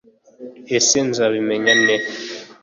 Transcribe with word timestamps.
ese 0.77 0.97
nzabimenya 1.07 1.73
nte 1.81 1.95